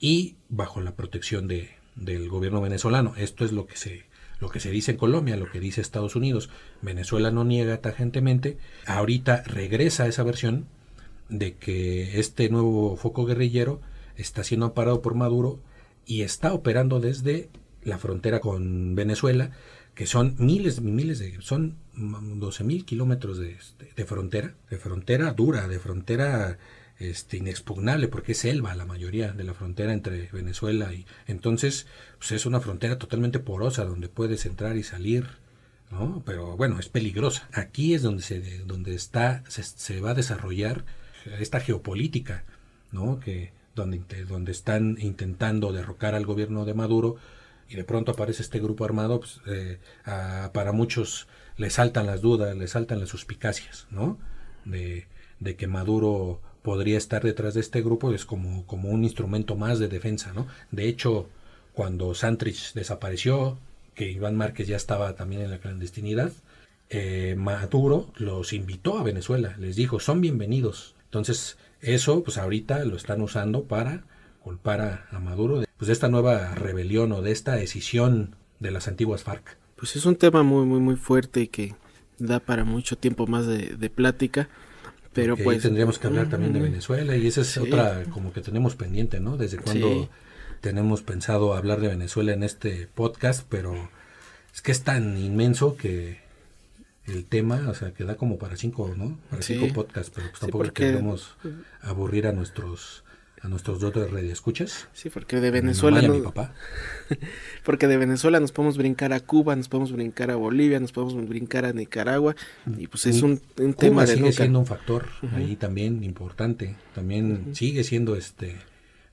y 0.00 0.36
bajo 0.48 0.80
la 0.80 0.96
protección 0.96 1.46
de, 1.46 1.70
del 1.94 2.28
gobierno 2.28 2.60
venezolano. 2.60 3.14
Esto 3.16 3.44
es 3.44 3.52
lo 3.52 3.66
que 3.66 3.76
se 3.76 4.10
lo 4.40 4.48
que 4.48 4.58
se 4.60 4.70
dice 4.70 4.92
en 4.92 4.96
Colombia, 4.96 5.36
lo 5.36 5.50
que 5.50 5.60
dice 5.60 5.82
Estados 5.82 6.16
Unidos. 6.16 6.48
Venezuela 6.80 7.30
no 7.30 7.44
niega 7.44 7.82
tajantemente. 7.82 8.56
Ahorita 8.86 9.42
regresa 9.44 10.06
esa 10.06 10.22
versión 10.22 10.66
de 11.28 11.56
que 11.56 12.18
este 12.18 12.48
nuevo 12.48 12.96
foco 12.96 13.26
guerrillero 13.26 13.82
está 14.16 14.42
siendo 14.42 14.66
amparado 14.66 15.02
por 15.02 15.14
Maduro 15.14 15.60
y 16.06 16.22
está 16.22 16.54
operando 16.54 17.00
desde 17.00 17.50
la 17.82 17.98
frontera 17.98 18.40
con 18.40 18.94
Venezuela, 18.94 19.52
que 19.94 20.06
son 20.06 20.36
miles, 20.38 20.80
miles 20.80 21.18
de, 21.18 21.40
son 21.42 21.76
12 21.94 22.64
mil 22.64 22.84
kilómetros 22.84 23.38
de, 23.38 23.56
de, 23.94 24.04
frontera, 24.06 24.54
de 24.70 24.78
frontera 24.78 25.32
dura, 25.32 25.68
de 25.68 25.78
frontera 25.78 26.58
este, 27.00 27.38
inexpugnable 27.38 28.08
porque 28.08 28.32
es 28.32 28.38
selva 28.38 28.74
la 28.74 28.84
mayoría 28.84 29.32
de 29.32 29.42
la 29.42 29.54
frontera 29.54 29.94
entre 29.94 30.28
Venezuela 30.32 30.92
y 30.92 31.06
entonces 31.26 31.86
pues 32.18 32.32
es 32.32 32.44
una 32.44 32.60
frontera 32.60 32.98
totalmente 32.98 33.38
porosa 33.38 33.86
donde 33.86 34.10
puedes 34.10 34.44
entrar 34.44 34.76
y 34.76 34.82
salir 34.82 35.26
¿no? 35.90 36.22
pero 36.26 36.58
bueno 36.58 36.78
es 36.78 36.90
peligrosa 36.90 37.48
aquí 37.54 37.94
es 37.94 38.02
donde 38.02 38.22
se 38.22 38.58
donde 38.66 38.94
está 38.94 39.42
se, 39.48 40.00
va 40.02 40.10
a 40.10 40.14
desarrollar 40.14 40.84
esta 41.38 41.60
geopolítica 41.60 42.44
¿no? 42.92 43.18
que 43.18 43.52
donde 43.74 44.02
donde 44.28 44.52
están 44.52 44.98
intentando 45.00 45.72
derrocar 45.72 46.14
al 46.14 46.26
gobierno 46.26 46.66
de 46.66 46.74
Maduro 46.74 47.16
y 47.70 47.76
de 47.76 47.84
pronto 47.84 48.12
aparece 48.12 48.42
este 48.42 48.60
grupo 48.60 48.84
armado 48.84 49.20
pues, 49.20 49.40
eh, 49.46 49.78
para 50.04 50.72
muchos 50.72 51.28
le 51.56 51.70
saltan 51.70 52.04
las 52.04 52.20
dudas 52.20 52.54
le 52.54 52.68
saltan 52.68 53.00
las 53.00 53.08
suspicacias 53.08 53.86
no 53.90 54.18
de, 54.66 55.06
de 55.38 55.56
que 55.56 55.66
Maduro 55.66 56.42
podría 56.62 56.98
estar 56.98 57.22
detrás 57.22 57.54
de 57.54 57.60
este 57.60 57.82
grupo 57.82 58.12
es 58.12 58.24
como, 58.24 58.66
como 58.66 58.90
un 58.90 59.04
instrumento 59.04 59.56
más 59.56 59.78
de 59.78 59.88
defensa, 59.88 60.32
¿no? 60.32 60.46
De 60.70 60.88
hecho, 60.88 61.28
cuando 61.72 62.14
Santrich 62.14 62.74
desapareció, 62.74 63.58
que 63.94 64.10
Iván 64.10 64.36
Márquez 64.36 64.68
ya 64.68 64.76
estaba 64.76 65.14
también 65.14 65.42
en 65.42 65.50
la 65.50 65.58
clandestinidad, 65.58 66.32
eh, 66.90 67.34
Maduro 67.36 68.10
los 68.16 68.52
invitó 68.52 68.98
a 68.98 69.02
Venezuela, 69.02 69.56
les 69.58 69.76
dijo, 69.76 70.00
son 70.00 70.20
bienvenidos. 70.20 70.94
Entonces, 71.04 71.56
eso, 71.80 72.22
pues 72.22 72.36
ahorita 72.36 72.84
lo 72.84 72.96
están 72.96 73.20
usando 73.20 73.64
para 73.64 74.04
culpar 74.42 75.06
a, 75.10 75.18
Maduro 75.18 75.60
de, 75.60 75.66
pues, 75.76 75.86
de 75.86 75.92
esta 75.92 76.08
nueva 76.08 76.54
rebelión 76.54 77.12
o 77.12 77.22
de 77.22 77.32
esta 77.32 77.54
decisión 77.54 78.34
de 78.58 78.70
las 78.70 78.88
antiguas 78.88 79.22
FARC. 79.22 79.56
Pues 79.76 79.96
es 79.96 80.04
un 80.04 80.16
tema 80.16 80.42
muy, 80.42 80.66
muy, 80.66 80.80
muy 80.80 80.96
fuerte 80.96 81.48
que 81.48 81.74
da 82.18 82.38
para 82.38 82.64
mucho 82.64 82.98
tiempo 82.98 83.26
más 83.26 83.46
de 83.46 83.90
plática. 83.90 84.50
Pero 85.12 85.36
pues 85.36 85.62
tendríamos 85.62 85.98
que 85.98 86.06
hablar 86.06 86.28
también 86.28 86.52
de 86.52 86.60
Venezuela 86.60 87.16
y 87.16 87.26
esa 87.26 87.40
es 87.40 87.56
otra 87.58 88.04
como 88.10 88.32
que 88.32 88.40
tenemos 88.40 88.76
pendiente, 88.76 89.18
¿no? 89.18 89.36
Desde 89.36 89.58
cuando 89.58 90.08
tenemos 90.60 91.02
pensado 91.02 91.54
hablar 91.54 91.80
de 91.80 91.88
Venezuela 91.88 92.32
en 92.32 92.42
este 92.42 92.86
podcast, 92.94 93.44
pero 93.48 93.90
es 94.54 94.62
que 94.62 94.72
es 94.72 94.82
tan 94.82 95.16
inmenso 95.16 95.76
que 95.76 96.20
el 97.06 97.24
tema, 97.24 97.68
o 97.68 97.74
sea, 97.74 97.92
que 97.92 98.04
da 98.04 98.16
como 98.16 98.38
para 98.38 98.56
cinco, 98.56 98.94
¿no? 98.96 99.18
Para 99.30 99.42
cinco 99.42 99.72
podcasts, 99.72 100.12
pero 100.14 100.28
pues 100.30 100.40
tampoco 100.40 100.72
queremos 100.72 101.36
aburrir 101.82 102.26
a 102.26 102.32
nuestros 102.32 103.02
a 103.42 103.48
nuestros 103.48 103.80
dos 103.80 103.94
escuchas 104.22 104.88
Sí, 104.92 105.08
porque 105.08 105.40
de 105.40 105.50
Venezuela. 105.50 106.02
no, 106.02 106.14
mi 106.14 106.20
papá. 106.20 106.52
porque 107.64 107.86
de 107.86 107.96
Venezuela 107.96 108.38
nos 108.38 108.52
podemos 108.52 108.76
brincar 108.76 109.12
a 109.12 109.20
Cuba, 109.20 109.56
nos 109.56 109.68
podemos 109.68 109.92
brincar 109.92 110.30
a 110.30 110.36
Bolivia, 110.36 110.78
nos 110.78 110.92
podemos 110.92 111.28
brincar 111.28 111.64
a 111.64 111.72
Nicaragua. 111.72 112.36
Y 112.76 112.86
pues 112.86 113.06
es 113.06 113.22
un, 113.22 113.40
tema 113.76 114.04
de. 114.04 114.16
Sigue 114.16 114.32
siendo 114.32 114.58
un 114.58 114.66
factor 114.66 115.06
ahí 115.34 115.56
también 115.56 116.04
importante. 116.04 116.76
También 116.94 117.54
sigue 117.54 117.84
siendo 117.84 118.14
este 118.14 118.56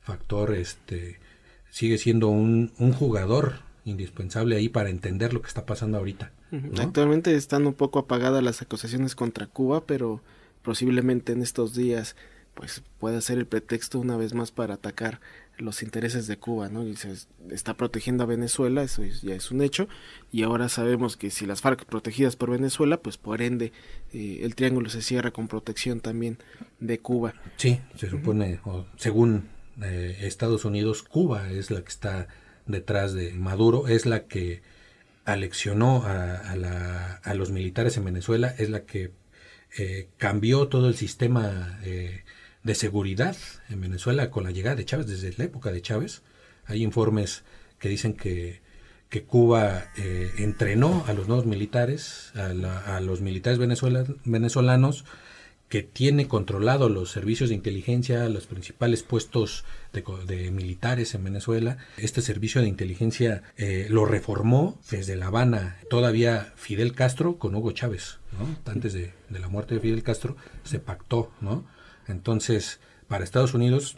factor, 0.01 0.53
este. 0.53 1.19
Sigue 1.69 1.97
siendo 1.97 2.27
un, 2.27 2.71
un 2.79 2.91
jugador 2.91 3.59
indispensable 3.85 4.57
ahí 4.57 4.67
para 4.67 4.89
entender 4.89 5.33
lo 5.33 5.41
que 5.41 5.47
está 5.47 5.65
pasando 5.65 5.97
ahorita. 5.97 6.31
Actualmente 6.79 7.35
están 7.35 7.67
un 7.67 7.73
poco 7.73 7.99
apagadas 7.99 8.43
las 8.43 8.61
acusaciones 8.61 9.15
contra 9.15 9.47
Cuba, 9.47 9.85
pero 9.85 10.21
posiblemente 10.63 11.33
en 11.33 11.41
estos 11.41 11.75
días 11.75 12.15
pues 12.57 12.81
puede 12.99 13.21
ser 13.21 13.37
el 13.37 13.45
pretexto 13.45 13.99
una 13.99 14.17
vez 14.17 14.33
más 14.33 14.51
para 14.51 14.73
atacar 14.73 15.21
los 15.59 15.83
intereses 15.83 16.25
de 16.25 16.37
Cuba, 16.37 16.69
¿no? 16.69 16.87
Y 16.87 16.95
se 16.95 17.13
está 17.51 17.75
protegiendo 17.75 18.23
a 18.23 18.27
Venezuela, 18.27 18.81
eso 18.81 19.03
ya 19.03 19.35
es 19.35 19.51
un 19.51 19.61
hecho, 19.61 19.87
y 20.31 20.41
ahora 20.43 20.67
sabemos 20.67 21.17
que 21.17 21.29
si 21.29 21.45
las 21.45 21.61
FARC 21.61 21.85
protegidas 21.85 22.35
por 22.35 22.49
Venezuela, 22.49 22.97
pues 22.97 23.17
por 23.17 23.43
ende 23.43 23.71
eh, 24.11 24.39
el 24.41 24.55
triángulo 24.55 24.89
se 24.89 25.03
cierra 25.03 25.31
con 25.31 25.47
protección 25.47 25.99
también 25.99 26.39
de 26.79 26.99
Cuba. 26.99 27.35
Sí, 27.57 27.79
se 27.95 28.09
supone, 28.09 28.59
o 28.65 28.85
según 28.97 29.49
eh, 29.83 30.17
Estados 30.21 30.65
Unidos, 30.65 31.03
Cuba 31.03 31.51
es 31.51 31.69
la 31.69 31.81
que 31.81 31.89
está 31.89 32.27
detrás 32.65 33.13
de 33.13 33.33
Maduro, 33.33 33.87
es 33.87 34.07
la 34.07 34.25
que 34.25 34.61
aleccionó 35.25 36.03
a, 36.05 36.37
a, 37.23 37.33
los 37.35 37.51
militares 37.51 37.97
en 37.97 38.05
Venezuela, 38.05 38.55
es 38.57 38.69
la 38.69 38.85
que 38.85 39.11
eh, 39.77 40.07
cambió 40.17 40.69
todo 40.69 40.87
el 40.87 40.95
sistema 40.95 41.79
eh, 41.83 42.23
de 42.67 42.75
seguridad 42.75 43.35
en 43.69 43.81
Venezuela 43.81 44.29
con 44.29 44.43
la 44.43 44.51
llegada 44.51 44.75
de 44.75 44.85
Chávez, 44.85 45.07
desde 45.07 45.33
la 45.37 45.45
época 45.45 45.71
de 45.71 45.81
Chávez. 45.81 46.21
Hay 46.65 46.83
informes 46.83 47.43
que 47.79 47.89
dicen 47.89 48.13
que, 48.13 48.61
que 49.09 49.23
Cuba 49.23 49.85
eh, 49.97 50.33
entrenó 50.37 51.05
a 51.07 51.13
los 51.13 51.27
nuevos 51.27 51.45
militares, 51.45 52.33
a, 52.35 52.97
a 52.97 52.99
los 52.99 53.21
militares 53.21 53.57
venezolanos, 53.57 55.05
que 55.69 55.81
tiene 55.81 56.27
controlado 56.27 56.89
los 56.89 57.11
servicios 57.11 57.49
de 57.49 57.55
inteligencia, 57.55 58.27
los 58.29 58.47
principales 58.47 59.03
puestos 59.03 59.65
de, 59.93 60.51
militares 60.51 61.13
en 61.13 61.23
Venezuela. 61.23 61.77
Este 61.97 62.21
servicio 62.21 62.61
de 62.61 62.67
inteligencia 62.67 63.43
eh, 63.57 63.87
lo 63.89 64.05
reformó 64.05 64.79
desde 64.91 65.15
La 65.15 65.27
Habana 65.27 65.77
todavía 65.89 66.53
Fidel 66.55 66.93
Castro 66.93 67.37
con 67.37 67.55
Hugo 67.55 67.71
Chávez. 67.71 68.19
¿no? 68.37 68.71
Antes 68.71 68.93
de, 68.93 69.13
de, 69.29 69.39
la 69.39 69.47
muerte 69.49 69.75
de 69.75 69.81
Fidel 69.81 70.03
Castro 70.03 70.35
se 70.63 70.79
pactó. 70.79 71.31
¿no? 71.41 71.65
Entonces, 72.07 72.79
para 73.07 73.23
Estados 73.23 73.53
Unidos, 73.53 73.97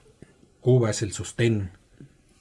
Cuba 0.62 0.89
es 0.89 1.01
el 1.01 1.12
sostén 1.13 1.72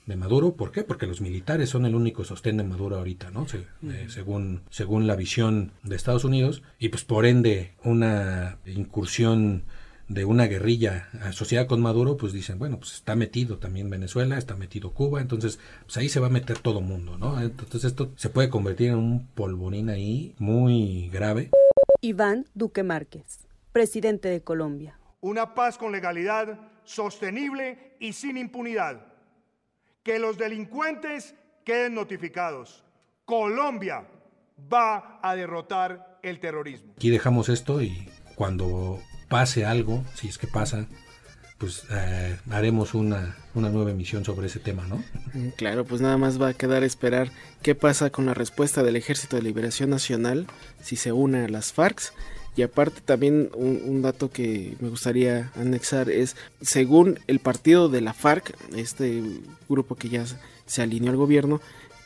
de 0.06 0.16
Maduro. 0.16 0.54
¿Por 0.54 0.72
qué? 0.72 0.82
Porque 0.82 1.06
los 1.06 1.20
militares 1.20 1.68
son 1.68 1.84
el 1.84 1.94
único 1.94 2.24
sostén 2.24 2.56
de 2.56 2.64
Maduro 2.64 2.96
ahorita, 2.96 3.30
¿no? 3.30 3.46
Eh, 3.52 4.06
según, 4.08 4.62
según 4.70 5.06
la 5.06 5.16
visión 5.16 5.72
de 5.82 5.96
Estados 5.96 6.24
Unidos. 6.24 6.62
Y 6.78 6.88
pues 6.88 7.04
por 7.04 7.26
ende, 7.26 7.74
una 7.84 8.58
incursión 8.66 9.64
de 10.08 10.24
una 10.24 10.46
guerrilla 10.46 11.08
asociada 11.20 11.66
con 11.66 11.82
Maduro, 11.82 12.16
pues 12.16 12.32
dicen, 12.32 12.58
bueno, 12.58 12.78
pues 12.78 12.94
está 12.94 13.14
metido 13.14 13.58
también 13.58 13.90
Venezuela, 13.90 14.38
está 14.38 14.56
metido 14.56 14.92
Cuba, 14.92 15.20
entonces 15.20 15.58
pues 15.84 15.98
ahí 15.98 16.08
se 16.08 16.18
va 16.18 16.28
a 16.28 16.30
meter 16.30 16.58
todo 16.58 16.80
mundo, 16.80 17.18
¿no? 17.18 17.38
Entonces 17.40 17.84
esto 17.84 18.10
se 18.16 18.30
puede 18.30 18.48
convertir 18.48 18.88
en 18.88 18.96
un 18.96 19.26
polvorín 19.26 19.90
ahí 19.90 20.34
muy 20.38 21.10
grave. 21.10 21.50
Iván 22.00 22.46
Duque 22.54 22.82
Márquez, 22.82 23.40
presidente 23.72 24.28
de 24.28 24.40
Colombia. 24.40 24.98
Una 25.20 25.54
paz 25.54 25.78
con 25.78 25.92
legalidad, 25.92 26.58
sostenible 26.84 27.96
y 27.98 28.12
sin 28.12 28.36
impunidad 28.36 29.06
que 30.02 30.18
los 30.18 30.38
delincuentes 30.38 31.34
queden 31.64 31.94
notificados. 31.94 32.82
Colombia 33.24 34.06
va 34.72 35.20
a 35.22 35.36
derrotar 35.36 36.18
el 36.22 36.40
terrorismo. 36.40 36.94
Aquí 36.96 37.10
dejamos 37.10 37.48
esto 37.48 37.82
y 37.82 38.08
cuando 38.34 39.00
pase 39.28 39.66
algo, 39.66 40.02
si 40.14 40.28
es 40.28 40.38
que 40.38 40.46
pasa, 40.46 40.86
pues 41.58 41.84
eh, 41.90 42.38
haremos 42.50 42.94
una, 42.94 43.36
una, 43.54 43.68
nueva 43.68 43.90
emisión 43.90 44.24
sobre 44.24 44.46
ese 44.46 44.60
tema, 44.60 44.86
¿no? 44.86 45.02
Mm, 45.34 45.48
claro, 45.56 45.84
pues 45.84 46.00
nada 46.00 46.16
más 46.16 46.40
va 46.40 46.48
a 46.48 46.54
quedar 46.54 46.84
esperar 46.84 47.30
qué 47.62 47.74
pasa 47.74 48.10
con 48.10 48.26
la 48.26 48.34
respuesta 48.34 48.82
del 48.82 48.96
Ejército 48.96 49.36
de 49.36 49.42
Liberación 49.42 49.90
Nacional, 49.90 50.46
si 50.80 50.96
se 50.96 51.12
une 51.12 51.44
a 51.44 51.48
las 51.48 51.72
FARC 51.72 52.14
y 52.58 52.62
aparte 52.62 53.00
también 53.04 53.50
un, 53.54 54.02
dato 54.02 54.32
que 54.32 54.76
me 54.80 54.88
gustaría 54.88 55.52
anexar 55.54 56.10
es, 56.10 56.34
según 56.60 57.20
el 57.28 57.38
partido 57.38 57.88
de 57.88 58.00
la 58.00 58.14
FARC, 58.14 58.52
este 58.74 59.22
grupo 59.68 59.94
que 59.94 60.08
ya 60.08 60.24
se 60.66 60.82
alineó 60.82 61.12
al 61.12 61.16
gobierno, 61.16 61.60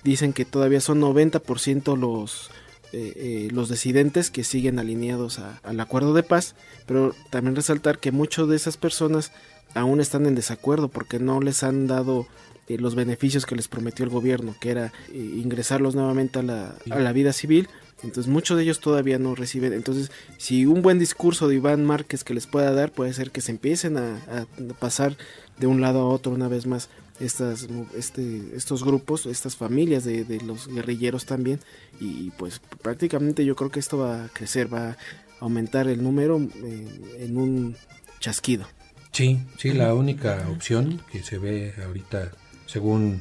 dicen 0.05 0.35
que 0.35 0.45
todavía 0.45 0.83
son 0.83 1.01
90% 1.01 1.97
los, 1.97 2.51
eh, 2.93 3.15
eh, 3.17 3.49
los 3.51 3.71
decidentes 3.71 4.31
que 4.31 4.45
siguen 4.45 4.79
alineados 4.79 5.41
al 5.63 5.81
acuerdo 5.81 6.13
de 6.13 6.23
paz, 6.23 6.55
pero 6.85 7.15
también 7.31 7.57
resaltar 7.57 7.99
que 7.99 8.13
muchas 8.13 8.47
de 8.47 8.57
esas 8.57 8.77
personas 8.77 9.33
aún 9.73 10.03
están 10.03 10.27
en 10.27 10.35
desacuerdo 10.35 10.89
porque 10.89 11.19
no 11.19 11.41
les 11.41 11.63
han 11.63 11.87
dado 11.87 12.27
eh, 12.69 12.77
los 12.77 12.95
beneficios 12.95 13.47
que 13.47 13.57
les 13.57 13.69
prometió 13.69 14.05
el 14.05 14.11
gobierno, 14.11 14.55
que 14.61 14.71
era 14.71 14.93
ingresarlos 15.15 15.95
nuevamente 15.95 16.41
a 16.41 16.43
la, 16.43 16.75
a 16.91 16.99
la 16.99 17.13
vida 17.13 17.33
civil 17.33 17.71
entonces 18.03 18.31
muchos 18.31 18.57
de 18.57 18.65
ellos 18.65 18.81
todavía 18.81 19.19
no 19.19 19.35
reciben. 19.35 19.73
Entonces 19.73 20.11
si 20.39 20.67
un 20.67 20.83
buen 20.83 20.99
discurso 20.99 21.49
de 21.49 21.57
Iván 21.57 21.85
Márquez 21.85 22.25
que 22.25 22.35
les 22.35 22.47
pueda 22.47 22.73
dar 22.73 22.93
puede 22.93 23.13
ser 23.13 23.31
que 23.31 23.41
se 23.41 23.53
empiecen 23.53 23.97
a, 23.97 24.47
pasar 24.79 25.17
de 25.59 25.67
un 25.67 25.81
lado 25.81 26.01
a 26.01 26.09
otro 26.09 26.33
una 26.33 26.49
vez 26.49 26.67
más 26.67 26.89
estas, 27.21 27.69
este, 27.97 28.43
estos 28.55 28.85
grupos, 28.85 29.27
estas 29.27 29.57
familias 29.57 30.05
de, 30.05 30.41
los 30.45 30.69
guerrilleros 30.69 31.27
también. 31.27 31.61
Y 32.01 32.31
pues 32.31 32.61
prácticamente 32.83 33.45
yo 33.45 33.55
creo 33.55 33.71
que 33.71 33.81
esto 33.81 33.99
va 33.99 34.25
a 34.25 34.29
crecer, 34.29 34.73
va 34.73 34.91
a 34.91 34.97
aumentar 35.41 35.89
el 35.89 36.03
número 36.03 36.41
eh, 36.41 37.17
en 37.21 37.37
un 37.37 37.77
chasquido. 38.19 38.67
Sí, 39.13 39.41
sí, 39.59 39.73
la 39.73 39.95
única 39.95 40.49
opción 40.51 41.03
que 41.13 41.23
se 41.23 41.37
ve 41.39 41.75
ahorita, 41.85 42.33
según 42.67 43.21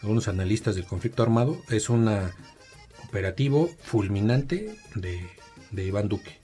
algunos 0.00 0.28
analistas 0.28 0.76
del 0.76 0.84
conflicto 0.84 1.22
armado, 1.22 1.60
es 1.70 1.90
una 1.90 2.32
operativo 3.14 3.70
fulminante 3.80 4.74
de, 4.96 5.84
Iván 5.84 6.08
Duque. 6.08 6.40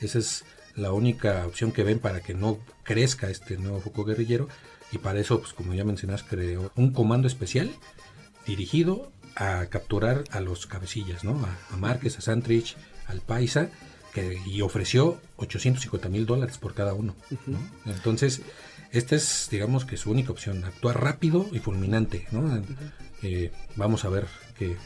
Esa 0.00 0.20
es 0.20 0.44
la 0.76 0.92
única 0.92 1.44
opción 1.48 1.72
que 1.72 1.82
ven 1.82 1.98
para 1.98 2.20
que 2.20 2.32
no 2.32 2.60
crezca 2.84 3.28
este 3.28 3.56
nuevo 3.56 3.80
foco 3.80 4.04
guerrillero 4.04 4.46
y 4.92 4.98
para 4.98 5.18
eso, 5.18 5.40
pues 5.40 5.52
como 5.52 5.74
ya 5.74 5.82
mencionas, 5.84 6.22
creó 6.22 6.70
un 6.76 6.92
comando 6.92 7.26
especial 7.26 7.72
dirigido 8.46 9.10
a 9.34 9.66
capturar 9.66 10.22
a 10.30 10.38
los 10.38 10.68
cabecillas, 10.68 11.24
¿no? 11.24 11.44
A, 11.72 11.76
Márquez, 11.76 12.16
a 12.18 12.20
Santrich, 12.20 12.76
al 13.08 13.20
Paisa, 13.20 13.70
que, 14.14 14.38
y 14.46 14.60
ofreció 14.60 15.20
850 15.38 16.08
mil 16.08 16.24
dólares 16.24 16.56
por 16.56 16.72
cada 16.72 16.94
uno. 16.94 17.16
Entonces, 17.84 18.42
esta 18.92 19.16
es, 19.16 19.48
digamos 19.50 19.84
que 19.84 19.96
su 19.96 20.12
única 20.12 20.30
opción, 20.30 20.62
actuar 20.62 21.02
rápido 21.02 21.48
y 21.50 21.58
fulminante, 21.58 22.28
¿no? 22.30 22.62
Eh, 23.24 23.50
vamos 23.74 24.04
a 24.04 24.08
ver 24.08 24.28
qué, 24.56 24.76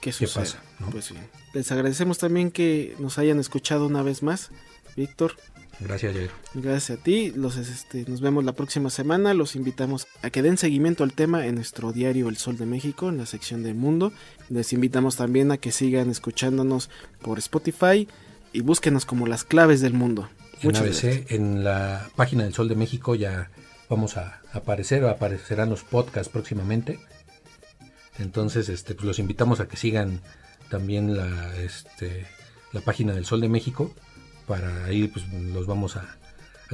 qué, 0.00 0.12
pasa. 0.26 0.62
Pues 0.90 1.12
Les 1.54 1.70
agradecemos 1.72 2.18
también 2.18 2.50
que 2.50 2.94
nos 2.98 3.18
hayan 3.18 3.38
escuchado 3.38 3.86
una 3.86 4.02
vez 4.02 4.22
más, 4.22 4.50
Víctor. 4.96 5.36
Gracias, 5.80 6.12
Jair. 6.12 6.30
Gracias 6.54 6.98
a 6.98 7.02
ti. 7.02 7.32
Los, 7.34 7.56
este, 7.56 8.04
nos 8.06 8.20
vemos 8.20 8.44
la 8.44 8.52
próxima 8.52 8.90
semana. 8.90 9.32
Los 9.32 9.56
invitamos 9.56 10.06
a 10.22 10.30
que 10.30 10.42
den 10.42 10.58
seguimiento 10.58 11.04
al 11.04 11.14
tema 11.14 11.46
en 11.46 11.54
nuestro 11.54 11.92
diario 11.92 12.28
El 12.28 12.36
Sol 12.36 12.58
de 12.58 12.66
México, 12.66 13.08
en 13.08 13.16
la 13.16 13.26
sección 13.26 13.62
de 13.62 13.72
Mundo. 13.72 14.12
Les 14.50 14.72
invitamos 14.72 15.16
también 15.16 15.50
a 15.52 15.56
que 15.56 15.72
sigan 15.72 16.10
escuchándonos 16.10 16.90
por 17.22 17.38
Spotify 17.38 18.08
y 18.52 18.60
búsquenos 18.60 19.06
como 19.06 19.26
las 19.26 19.44
claves 19.44 19.80
del 19.80 19.94
mundo. 19.94 20.28
En 20.62 20.76
ABC, 20.76 21.30
en 21.30 21.64
la 21.64 22.10
página 22.16 22.44
del 22.44 22.52
Sol 22.52 22.68
de 22.68 22.74
México 22.74 23.14
ya 23.14 23.50
vamos 23.88 24.18
a 24.18 24.42
aparecer, 24.52 25.04
aparecerán 25.06 25.70
los 25.70 25.82
podcasts 25.82 26.30
próximamente. 26.30 26.98
Entonces, 28.20 28.68
este, 28.68 28.94
pues 28.94 29.06
los 29.06 29.18
invitamos 29.18 29.60
a 29.60 29.66
que 29.66 29.76
sigan 29.76 30.20
también 30.68 31.16
la, 31.16 31.56
este, 31.56 32.26
la 32.72 32.80
página 32.80 33.12
del 33.12 33.24
Sol 33.24 33.40
de 33.40 33.48
México 33.48 33.92
para 34.50 34.86
ahí 34.86 35.06
pues 35.06 35.24
los 35.32 35.68
vamos 35.68 35.94
a, 35.94 36.16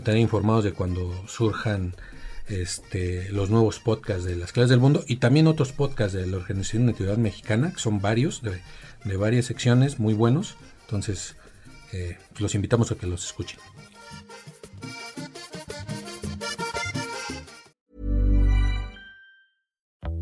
tener 0.02 0.18
informados 0.18 0.64
de 0.64 0.72
cuando 0.72 1.12
surjan 1.28 1.94
este, 2.48 3.30
los 3.32 3.50
nuevos 3.50 3.80
podcasts 3.80 4.24
de 4.24 4.34
las 4.34 4.52
clases 4.52 4.70
del 4.70 4.80
mundo 4.80 5.04
y 5.06 5.16
también 5.16 5.46
otros 5.46 5.72
podcasts 5.72 6.14
de 6.14 6.26
la 6.26 6.38
Organización 6.38 6.86
de 6.86 6.92
Actividad 6.92 7.18
Mexicana, 7.18 7.72
que 7.72 7.80
son 7.80 8.00
varios, 8.00 8.42
de, 8.42 9.16
varias 9.16 9.44
secciones, 9.44 9.98
muy 9.98 10.14
buenos. 10.14 10.56
Entonces, 10.82 11.36
eh, 11.92 12.18
los 12.38 12.54
invitamos 12.54 12.92
a 12.92 12.94
que 12.94 13.06
los 13.06 13.26
escuchen. 13.26 13.58